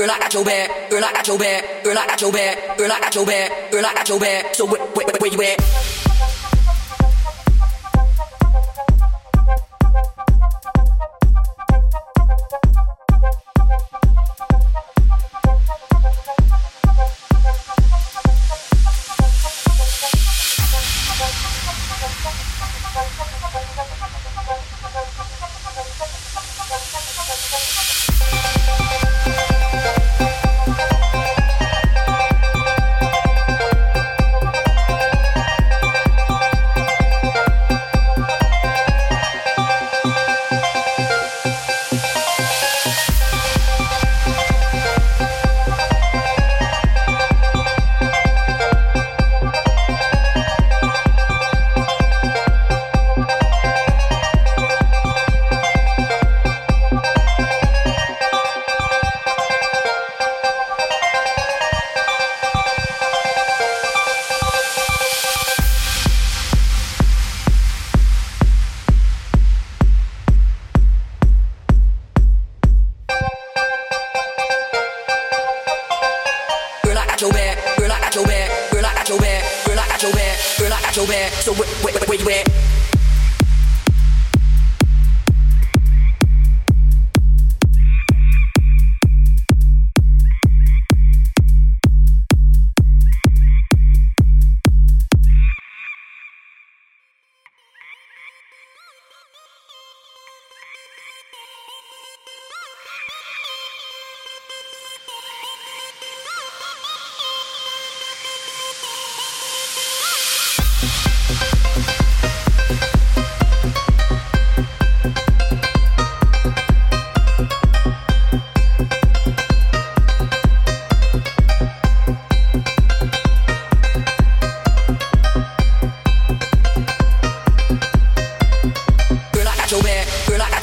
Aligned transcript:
Girl, 0.00 0.10
I 0.10 0.18
got 0.18 0.32
your 0.32 0.44
back. 0.46 0.88
Girl, 0.88 1.04
I 1.04 1.12
got 1.12 1.28
your 1.28 1.38
back. 1.38 1.84
Girl, 1.84 1.98
I 1.98 2.06
got 2.06 2.20
your 2.22 2.32
back. 2.32 2.78
Girl, 2.78 2.90
I 2.90 3.00
got 3.00 3.14
your 3.14 3.26
back. 3.26 3.70
Girl, 3.70 3.84
I 3.84 3.92
got 3.92 4.08
your 4.08 4.18
back. 4.18 4.54
So 4.54 4.64
where, 4.64 4.80
where, 4.80 5.06
where 5.20 5.30
you 5.30 5.42
at? 5.42 5.79
Got 77.20 77.28
your 77.28 77.32
back, 77.32 77.76
girl, 77.76 77.92
I 77.92 78.00
got 78.00 78.14
your 78.14 78.24
back, 78.24 78.70
girl, 78.70 78.86
I 78.86 78.94
got 78.94 79.08
your 79.08 79.18
back, 79.18 79.66
girl, 79.66 79.78
I 79.78 79.88
got 79.88 80.02
your 80.02 80.12
back, 80.12 80.38
girl, 80.58 80.72
I 80.72 80.80
got 80.80 80.96
your 80.96 81.06
back. 81.06 81.32
So 81.32 81.52
where, 81.52 81.68
where, 81.84 81.92
where 82.06 82.18
you 82.18 82.44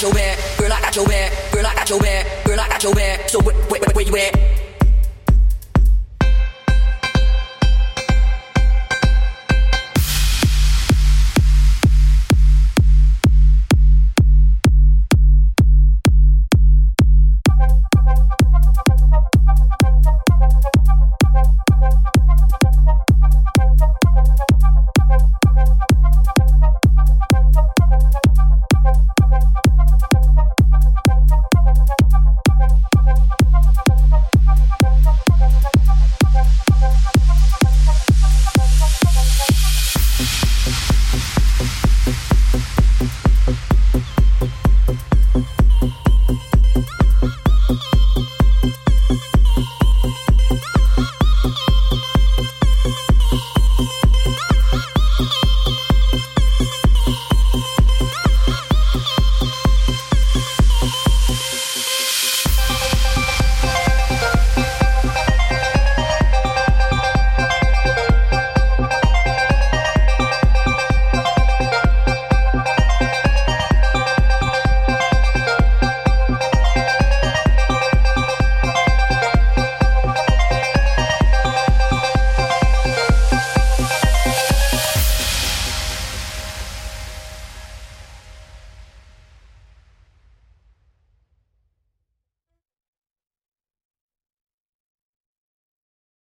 your 0.07 0.13
back, 0.16 0.57
girl, 0.57 0.72
I 0.72 0.81
got 0.81 0.95
your 0.95 1.06
back, 1.06 1.51
girl, 1.51 1.66
I 1.66 1.75
got 1.75 1.90
your 1.90 2.00
back, 2.00 2.45
girl, 2.45 2.59
I 2.59 2.69
got 2.69 2.84
your 2.84 2.94
back. 2.94 3.29
So 3.29 3.41
where, 3.41 3.56
where, 3.56 3.81
where 3.94 4.06
you 4.06 4.16
at? 4.18 4.56